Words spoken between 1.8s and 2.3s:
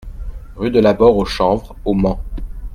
au Mans